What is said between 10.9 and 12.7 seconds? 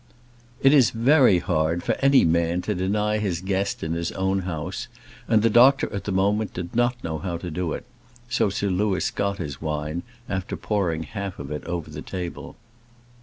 half of it over the table.